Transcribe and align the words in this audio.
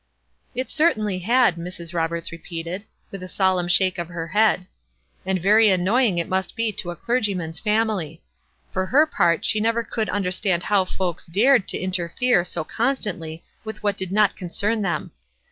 "It 0.55 0.71
certainly 0.71 1.19
had," 1.19 1.57
Mrs. 1.57 1.93
Roberts 1.93 2.31
repeated, 2.31 2.85
with 3.11 3.21
a 3.21 3.27
solemn 3.27 3.67
shake 3.67 3.99
of 3.99 4.07
her 4.07 4.29
head. 4.29 4.65
"And 5.27 5.39
very 5.39 5.69
annoying 5.69 6.17
it 6.17 6.27
must 6.27 6.55
be 6.55 6.71
to 6.71 6.89
a 6.89 6.95
clergyman's 6.95 7.59
family. 7.59 8.23
For 8.71 8.87
her 8.87 9.05
part 9.05 9.45
she 9.45 9.59
never 9.59 9.83
could 9.83 10.09
understand 10.09 10.63
how 10.63 10.85
folks 10.85 11.27
dared 11.27 11.67
to 11.67 11.77
interfere 11.77 12.43
so 12.43 12.63
constantly 12.63 13.43
with 13.63 13.83
what 13.83 13.95
did 13.95 14.11
not 14.11 14.35
concern 14.35 14.81
them. 14.81 15.11